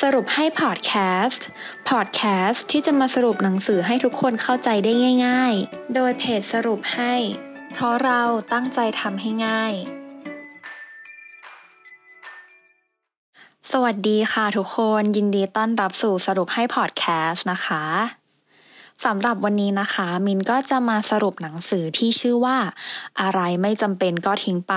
[0.00, 0.92] สรุปให้พอดแค
[1.24, 1.46] สต์
[1.88, 4.92] พอดแคสต์ที่จะมาสรุปหนังสือให้ทุกคนเข้าใจได้
[5.26, 7.14] ง่าย ๆ โดยเพจสรุปให้
[7.72, 8.22] เพราะเรา
[8.52, 9.72] ตั้งใจทำให้ง่าย
[13.70, 17.84] สวัสดีค่ะทุกคนยินดีต้อนรับสู่สรุปให้พอดแคสต์นะคะ
[19.04, 22.58] สำหรับวันนี้นะคะ มินก็จะมาสรุปหนังสือที่ชื่อว่า
[23.20, 24.74] อะไรไม่จำเป็นก็ทิ้งไป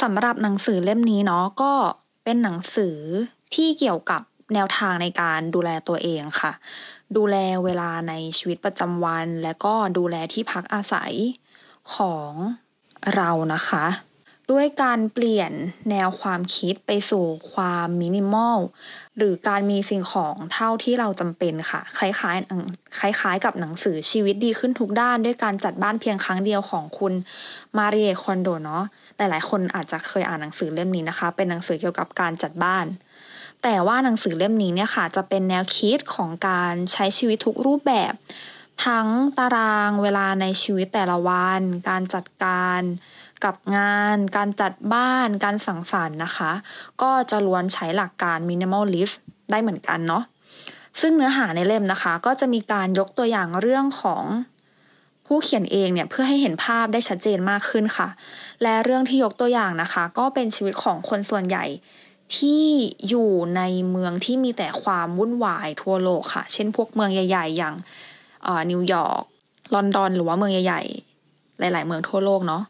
[0.00, 1.72] สำหรับหนังสือเล่มนี้เนาะก็
[2.24, 2.96] เป็นหนังสือ
[3.54, 4.22] ที่เกี่ยวกับ
[4.54, 6.52] แนวทางในการดูแลตัวเองค่ะ
[7.16, 11.12] ดูแลเวลาในชีวิตประจำวัน และก็ดูแลที่พักอาศัย
[11.94, 12.32] ของ
[13.14, 13.86] เรานะคะ
[14.50, 15.52] ด้วยการเปลี่ยน
[15.90, 18.58] แนวความคิดไปสู่ความมินิมอล
[19.16, 27.12] หรือการมีสิ่งของเท่าที่เราจำเป็นค่ะ คล้ายๆคล้าย ๆ กับหนังสือชีวิตดีขึ้นทุกด้าน ด้วยการจัดบ้านเพียงครั้งเดียวของคุณ
[27.76, 28.84] มาริเอคอนโดเนาะ
[29.16, 32.86] หลายๆ คนอาจจะเคยอ่านหนังสือเล่มนี้นะคะ เป็นหนังสือเกี่ยวกับการจัดบ้าน
[33.62, 38.12] แต่ว่าหนังสือเล่มนี้เนี่ยค่ะจะเป็นแนวคิดของการใช้ชีวิตทุกรูปแบบ
[38.84, 39.06] ทั้ง
[39.38, 42.80] ตารางเวลาในชีวิตแต่ละวัน การจัดการ
[43.44, 46.52] กับงาน การจัดบ้าน การสังสรรค์นะคะ
[47.02, 49.16] ก็จะล้วนใช้หลักการ minimalist
[49.50, 50.22] ได้เหมือนกันเนาะ
[51.00, 54.24] ซึ่งเนื้อหาในเล่มนะคะ ก็จะมีการยกตัวอย่างเรื่องของ
[55.26, 58.08] ผู้เขียนเองเนี่ยเพื่อให้เห็นภาพได้ชัดเจนมากขึ้นค่ะ
[58.62, 61.64] และเรื่องที่ยกตัวอย่างนะคะ ก็เป็นชีวิตของคนส่วนใหญ่
[62.36, 62.62] ที่
[63.08, 67.74] อยู่ในเมืองที่มีแต่ความวุ่นวายทั่วโลกค่ะ เช่นพวกเมืองใหญ่ ๆ อย่าง
[68.70, 69.22] นิวยอร์ก
[69.74, 72.62] ลอนดอน หรือว่าเมืองใหญ่ๆ หลาย ๆ เมืองทั่วโลกเนาะ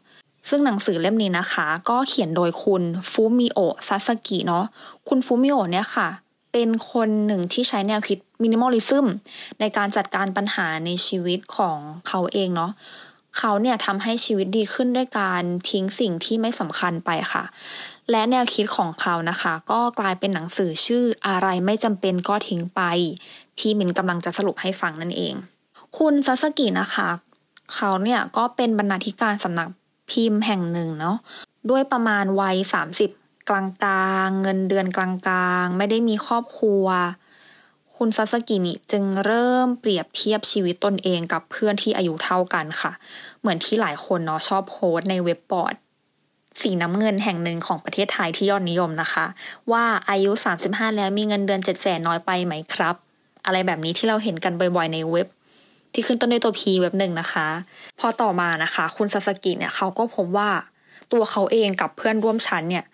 [0.49, 4.65] ซึ่งหนังสือเล่มนี้นะคะ ก็เขียนโดยคุณฟูมิโอะซาซากิเนาะ
[5.07, 6.07] คุณฟูมิโอะเนี่ยค่ะ
[6.53, 9.07] เป็นคนหนึ่งที่ใช้แนวคิด minimalism
[9.59, 12.71] ในการจัดการปัญหาในชีวิตของเขาเองเนาะ
[13.37, 17.43] เขาเนี่ยทำให้ชีวิตดีขึ้นด้วยการทิ้งสิ่งที่ไม่สำคัญไปค่ะ
[18.11, 22.81] และแนวคิดของเขานะคะ ก็กลายเป็นหนังสือชื่ออะไรไม่จำเป็นก็ทิ้งไป
[23.59, 25.33] ที่มินกำลังจะสรุปให้ฟังนั่นเอง
[25.97, 27.09] คุณซาสกินะคะ
[27.73, 29.69] เขาเนี่ยก็เป็นบรรณาธิการสำนัก
[30.09, 31.17] พิมพ์แห่งหนึ่งเนาะ
[31.69, 33.09] ด้วยประมาณวัยสามสิบ
[33.49, 36.85] กลางกลางเงินเดือนกลางกลางไม่ได้มีครอบครัว
[37.97, 42.91] คุณซาซากินี่จึงเริ่มเปรียบเทียบชีวิตตนเองกับเพื่อนที่อายุเท่ากันค่ะ
[43.39, 45.75] เหมือนที่หลายคนเนาะชอบโพสต์ในเว็บบอร์ด
[46.61, 49.25] สีน้ำเงินแห่งหนึ่งของประเทศไทยที่ยอดนิยมนะคะ
[49.71, 50.31] ว่าอายุ
[50.63, 52.95] 35 แล้วมีเงินเดือน7 0 0แสนน้อยไปไหมครับ
[53.45, 55.27] อะไรแบบนี้ที่เราเห็นกันบ่อยๆในเว็บ
[55.93, 57.47] ที่ขึ้นต้นด้วยตัว P เว็บหนึ่งนะคะ
[57.99, 60.49] พอต่อมานะคะ คุณซาซากิเนี่ยเขาก็พบว่า
[61.11, 62.85] ตัวเขาเองกับเพื่อนร่วมชั้นเนี่ย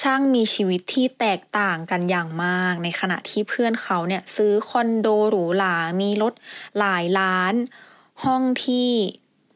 [0.00, 6.32] ช่างมีชีวิตที่แตกต่างกันอย่างมาก ในขณะที่เพื่อนเขาเนี่ยซื้อคอนโดหรูหรา มีรถ
[6.78, 7.54] หลายล้าน
[8.24, 8.90] ห้องที่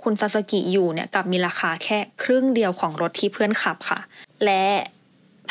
[0.03, 4.01] คุณซาสกิอยู่เนี่ยกับมีราคาแค่ครึ่งเดียวของรถที่เพื่อนขับค่ะ
[4.45, 4.65] และ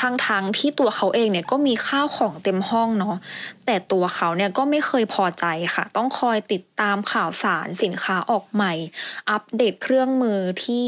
[0.01, 3.15] ทั้งทั้งที่ตัวเขาเองเนี่ยก็มีข้าวของเต็มห้องเนาะ
[3.65, 8.73] แต่ตัวเขาเนี่ยก็ไม่เคยพอใจค่ะ ต้องคอยติดตามข่าวสารสินค้าออกใหม่
[9.29, 10.87] อัปเดตเครื่องมือที่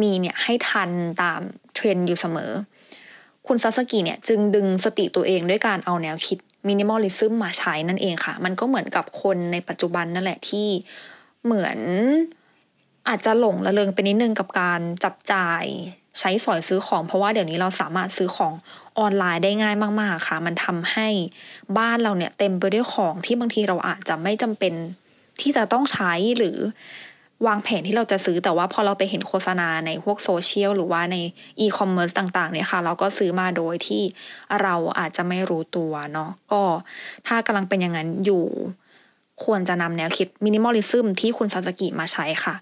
[0.00, 0.90] มีเนี่ยให้ทัน
[1.22, 1.40] ตาม
[1.74, 2.52] เทรนด์อยู่เสมอ
[3.46, 10.68] คุณซาซากิเนี่ยจึงดึงสติตัวเองด้วยการเอาแนวคิด minimalism มาใช้นั่นเองค่ะ มันก็เหมือนกับคนในปัจจุบันนั่นแหละที่
[11.44, 11.78] เหมือน
[13.08, 15.64] อาจจะหลงระเริงไปนิดนึงกับการจับจ่าย
[16.18, 18.52] ใช้สอยซื้อของ เพราะว่าเดี๋ยวนี้เราสามารถซื้อของ
[18.98, 21.08] ออนไลน์ได้ง่ายมาก ๆ ค่ะ มันทำให้
[21.78, 24.72] บ้านเราเนี่ยเต็มไปด้วยของที่บางทีเราอาจจะไม่จำเป็น
[25.40, 26.56] ที่จะต้องใช้หรือ
[27.46, 31.16] วางแผนที่เราจะซื้อแต่ว่าพอเราไปเห็นโฆษณาในพวกโซเชียลหรือว่าใน
[31.60, 34.02] อีคอมเมิร์ซต่างๆเนี่ยค่ะ เราก็ซื้อมาโดยที่
[34.62, 36.62] เราอาจจะไม่รู้ตัวเนาะก็
[37.26, 38.44] ถ้ากำลังเป็นอย่างนั้นอยู่
[39.44, 42.54] ควรจะนำแนวคิด minimalism ที่คุณซาซากิมาใช้ค่ะ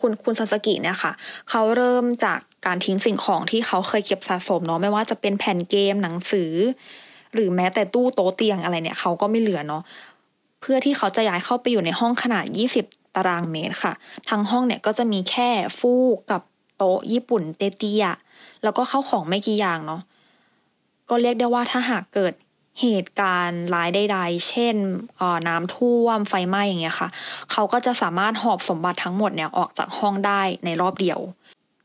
[0.00, 1.12] คุณคุณซาซากิเนี่ยค่ะ
[1.50, 6.52] เขาเริ่มจากการทิ้งสิ่งของที่เขาเคยเก็บสะสมเนาะไม่ว่าจะเป็นแผ่นเกมหนังสือ
[7.34, 9.82] หรือแม้แต่ตู้โต๊ะเตียงอะไรเนี่ยเขาก็ไม่เหลือเนาะ
[10.60, 12.44] เพื่อที่เขาจะย้ายเข้าไปอยู่ในห้องขนาด
[12.80, 13.92] 20 ตารางเมตรค่ะ
[14.30, 16.42] ทั้งห้องเนี่ยก็จะมีแค่ฟูกกับ
[16.76, 18.04] โต๊ะญี่ปุ่นเตี้ย
[18.62, 20.02] แล้วก็เข้าของไม่กี่อย่างเนาะ
[21.10, 22.32] ก็เรียกได้ว่าถ้าหากเกิด
[22.80, 24.76] เหตุการณ์ร้ายใดๆ เช่น
[25.48, 27.08] น้ำท่วมไฟไหม้อย่างเงี้ยค่ะ
[27.52, 31.20] เขาก็จะสามารถหอบสมบัติทั้งหมดเนี่ยออกจากห้องได้ในรอบเดียว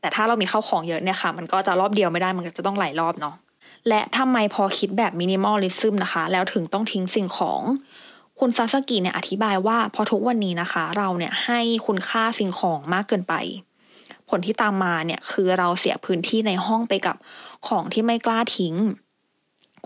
[0.00, 3.34] แต่ถ้าเรามีข้าวของเยอะเนี่ยค่ะ มันก็จะรอบเดียวไม่ได้มันก็จะต้องหลายรอบเนาะ
[3.88, 7.62] และทำไมพอคิดแบบ minimalism นะคะ แล้วถึงต้องทิ้งสิ่งของ
[8.38, 13.34] คุณซาซากิเนี่ยอธิบายว่าพอทุกวันนี้นะคะ เราเนี่ยให้คุณค่าสิ่งของมากเกินไป
[14.28, 17.16] ผลที่ตามมาเนี่ยคือเราเสียพื้นที่ในห้องไปกับ
[17.68, 18.74] ของที่ไม่กล้าทิ้ง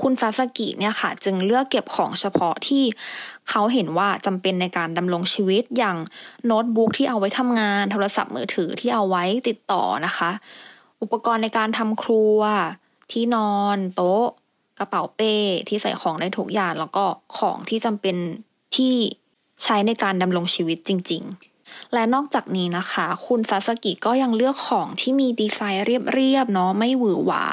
[0.00, 2.84] คุณซาซากิเนี่ยค่ะ จึงเลือกเก็บของเฉพาะที่
[3.48, 5.96] เขาเห็นว่าจำเป็นในการดำรงชีวิตอย่าง
[6.46, 10.30] โน้ตบุ๊กที่เอาไว้ทำงาน โทรศัพท์มือถือที่เอาไว้ติดต่อนะคะ
[11.02, 12.38] อุปกรณ์ในการทำครัว
[13.12, 14.24] ที่นอน โต๊ะ
[14.78, 15.34] กระเป๋าเป้
[15.68, 17.04] ที่ใส่ของได้ทุกอย่างแล้วก็
[17.38, 18.16] ของที่จำเป็น
[18.76, 18.94] ที่
[19.64, 27.44] ใช้ในการดำรงชีวิตจริงๆ และนอกจากนี้นะคะ คุณซาซากิก็ยังเลือกของที่มีดีไซน์เรียบๆเนาะไม่หวือหวา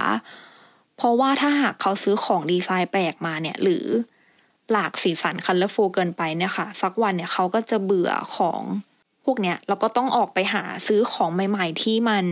[0.98, 3.86] เพราะว่าถ้าหากเขาซื้อของดีไซน์แปลกมาเนี่ย หรือ
[4.72, 8.62] หลากสีสัน colorful เกินไปเนี่ยค่ะ สักวันเนี่ยเขาก็จะเบื่อของ
[9.26, 12.26] พวกเนี้ยแล้วก็ต้องออกไปหาซื้อของใหม่ ๆ ที่มัน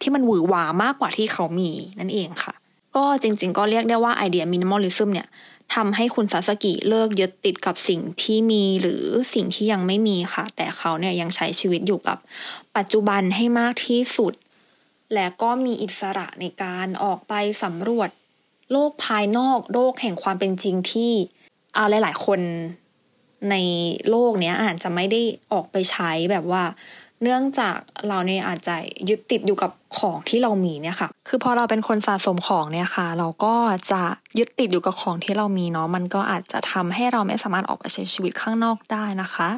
[0.00, 1.70] ที่มันหวือหวามากกว่าที่เขามี
[2.00, 2.54] นั่นเองค่ะ
[2.96, 5.28] ก็จริง ๆ ก็เรียกได้ว่าไอเดีย minimalism เนี่ย
[5.74, 9.04] ทำให้คุณซาซากิเลิกยึดติดกับสิ่งที่มีหรือ
[9.34, 12.18] สิ่งที่ยังไม่มีค่ะ แต่เขาเนี่ยยังใช้ชีวิตอยู่กับ
[12.76, 14.32] ปัจจุบันให้มากที่สุด
[15.14, 18.10] และก็มีอิสระในการออกไปสำรวจ
[18.72, 21.12] โลกภายนอกโลกแห่งความเป็นจริงที่
[21.74, 22.40] เอาหลาย ๆ คน
[23.50, 23.56] ใน
[24.10, 25.20] โลกเนี้ยอาจจะไม่ได้
[25.52, 26.62] ออกไปใช้แบบว่า
[27.22, 27.76] เนื่องจาก
[28.08, 28.76] เราเนี่ยอาจจะ
[29.08, 33.54] ยึดติดอยู่กับของที่เรามีเนี่ยค่ะ คือพอเราเป็นคนสะสมของเนี่ยค่ะ เราก็
[33.90, 34.02] จะ
[34.38, 39.48] ยึดติดอยู่กับของที่เรามีเนาะมันก็อาจจะทำให้เราไม่สามารถออกไปใช้ชีวิตข้างนอกได้นะคะ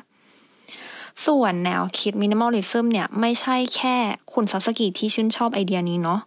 [1.27, 3.97] ส่วนแนวคิด minimalism เนี่ย ไม่ใช่แค่
[4.33, 6.21] คุณซาซากิที่ชื่นชอบไอเดียนี้เนาะ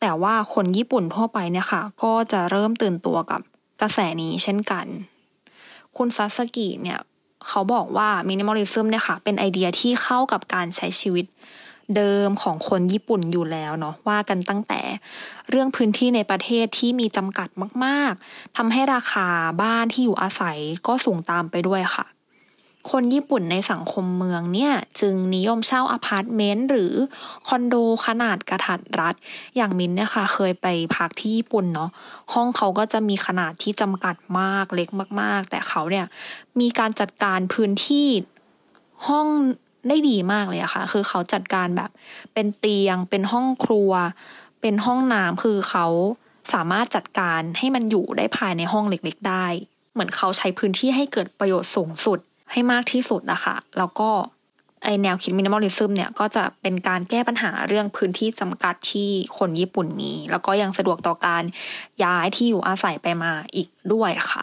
[0.00, 3.40] แต่ว่าคนญี่ปุ่นทั่วไปเนี่ยค่ะ ก็จะเริ่มตื่นตัวกับ
[3.80, 4.86] กระแสนี้เช่นกัน
[5.96, 6.98] คุณซาซากิเนี่ย
[7.48, 11.26] เขาบอกว่า minimalism เนี่ยค่ะ เป็นไอเดียที่เข้ากับการใช้ชีวิต
[11.96, 14.80] เดิมของคนญี่ปุ่นอยู่แล้วเนาะว่ากันตั้งแต่
[15.50, 17.48] เรื่องพื้นที่ในประเทศที่มีจำกัด
[17.84, 19.28] มาก ๆทำให้ราคา
[19.62, 22.06] บ้านที่อยู่อาศัยก็สูงตามไปด้วยค่ะ
[22.90, 26.92] คนญี่ปุ่นในสังคมเมืองเนี่ยจึงนิยมเช่าอพาร์ตเมนต์หรือ
[27.48, 27.74] คอนโด
[28.06, 29.14] ขนาดกะทัดรัด
[29.56, 31.90] อย่างมินเนี่ยค่ะเคยไปพักที่ญี่ปุ่นเนาะ
[32.34, 34.88] ห้องเขาก็จะมีขนาดที่จำกัดมากเล็ก
[35.20, 36.06] มาก ๆ แต่เขาเนี่ย
[36.60, 38.08] มีการจัดการพื้นที่
[39.08, 39.26] ห้อง
[39.88, 41.90] ได้ดีมากเลยอะค่ะ คือเขาจัดการแบบ
[42.34, 43.92] เป็นเตียง เป็นห้องครัว
[44.60, 45.86] เป็นห้องน้ำคือเขา
[46.52, 49.46] สามารถจัดการให้มันอยู่ได้ภายในห้องเล็กๆได้
[49.92, 52.18] เหมือนเขาใช้พื้นที่ให้เกิดประโยชน์สูงสุด
[52.52, 54.10] ให้มากที่สุดนะคะ แล้วก็
[54.84, 61.42] ไอ้แนวคิด minimalism เนี่ยก็จะเป็นการแก้ปัญหาเรื่องพื้นที่จำกัดที่คนญี่ปุ่นมี แล้วก็ยังสะดวกต่อการ
[62.04, 64.42] ย้ายที่อยู่อาศัยไปมาอีกด้วยค่ะ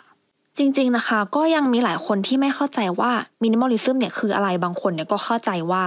[0.58, 3.12] จริงๆนะคะ ก็ยังมีหลายคนที่ไม่เข้าใจว่า
[3.44, 5.84] minimalism เนี่ยคืออะไรบางคนเนี่ยก็เข้าใจว่า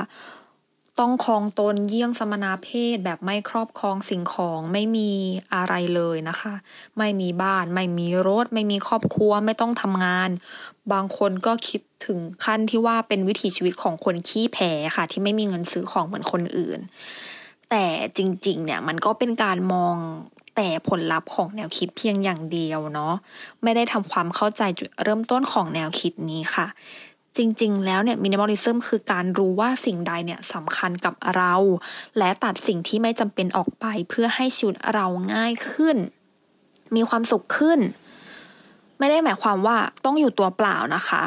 [1.03, 5.11] ต้องครองตนเยี่ยงสมณเพศแบบไม่ครอบครองสิ่งของไม่มี
[5.55, 6.55] อะไรเลยนะคะ
[6.99, 10.31] ไม่มีบ้าน ไม่มีรถ ไม่มีครอบครัวไม่ต้องทำงาน
[10.93, 16.81] บางคนก็คิดถึงขั้นที่ว่าเป็นวิถีชีวิตของคนขี้แพ้ค่ะ ที่ไม่มีเงินซื้อของเหมือนคนอื่น
[17.71, 17.85] แต่
[18.17, 19.97] จริงๆ เนี่ยมันก็เป็นการมอง
[20.57, 23.15] แต่ผลลัพธ์ของแนวคิดเพียงอย่างเดียวเนาะ
[23.63, 26.67] ไม่ได้ทำความเข้าใจจุดเริ่มต้นของแนวคิดนี้ค่ะ
[27.37, 31.55] จริง ๆ แล้วเนี่ยมินิมอลิซึมคือการรู้ว่าสิ่งใดเนี่ยสำคัญกับเรา
[32.19, 35.97] และตัดสิ่งที่ไม่จำเป็นออกไปเพื่อให้ชีวิตเราง่ายขึ้น
[36.95, 37.81] มีความสุขขึ้น
[38.99, 41.23] ไม่ได้หมายความว่าต้องอยู่ตัวเปล่านะคะ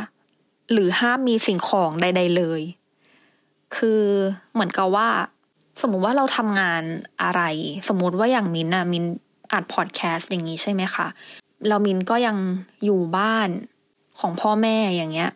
[0.72, 2.62] หรือห้ามมีสิ่งของใด ๆ เลย
[3.76, 4.04] คือ
[4.54, 5.08] เหมือนกับว่า
[5.82, 6.84] สมมุติว่าเราทำงาน
[7.24, 7.42] อะไร
[7.88, 9.06] สมมุติว่าอย่างมินอะมิน
[9.54, 11.08] อัดพอดแคสต์อย่างนี้ใช่ไหมคะ
[11.68, 12.38] เรามินก็ยัง
[12.86, 13.50] อยู่บ้าน
[14.20, 15.32] ของพ่อแม่อย่างเงี้ย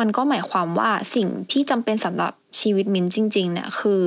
[0.00, 4.04] มันก็หมายความว่าสิ่งที่จำเป็นสำหรับชีวิตมินจริง ๆ เนี่ยคือ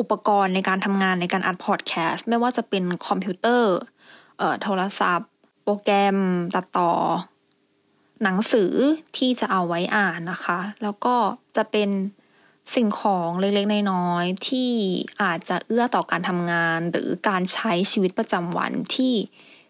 [0.00, 3.74] อุปกรณ์ในการทำงานในการอัดพอดแคสต์ไม่ว่าจะเป็นคอมพิวเตอร์
[4.38, 5.30] เอ่อโทรศัพท์
[5.62, 6.16] โปรแกรม
[6.54, 6.92] ตัดต่อ
[8.22, 8.72] หนังสือ
[9.16, 11.14] ที่จะเอาไว้อ่านนะคะ แล้วก็
[11.56, 11.90] จะเป็น
[12.74, 14.70] สิ่งของเล็กๆน้อยๆที่
[15.22, 19.14] อาจจะเอื้อต่อการทำงานหรือการใช้ชีวิตประจำวันที่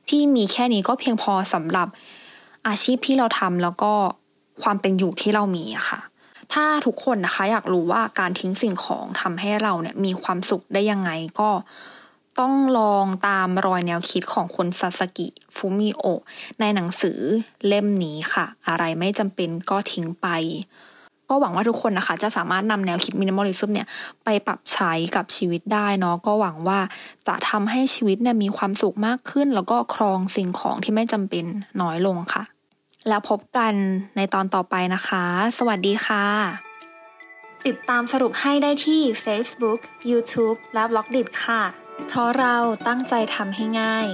[0.09, 1.89] ที่มีแค่นี้ก็เพียงพอสำหรับ
[2.69, 3.93] อาชีพที่เราทำแล้วก็
[4.63, 6.01] ความเป็นอยู่ที่เรามีอะค่ะ
[6.53, 11.11] ถ้าทุกคนนะคะอยากรู้ว่าการทิ้งสิ่งของทำให้เราเนี่ยมีความสุขได้ยังไง
[11.41, 11.51] ก็
[12.41, 16.05] ต้องลองตามรอยแนวคิดของคุณซาซากิฟูมิโอะ
[16.61, 17.19] ในหนังสือ
[17.67, 20.27] เล่มนี้ค่ะ อะไรไม่จำเป็นก็ทิ้งไป
[21.29, 23.89] ก็หวังว่าทุกคนนะคะ จะสามารถนำแนวคิด minimalism เนี่ย
[24.25, 26.81] ไปปรับใช้กับชีวิตได้เนาะก็หวังว่า
[27.29, 31.45] จะทำให้ชีวิตเนี่ยมีความสุขมากขึ้น แล้วก็ครองสิ่งของที่ไม่จำเป็น
[31.83, 32.43] น้อยลงค่ะ
[33.09, 33.75] แล้วพบกัน
[34.17, 35.25] ในตอนต่อไปนะคะ
[35.59, 36.25] สวัสดีค่ะ
[37.67, 41.63] ติดตามสรุปให้ได้ที่ Facebook, YouTube และ b ล็อกดิค่ะ
[42.09, 44.07] เพราะเราตั้งใจทำให้ง่าย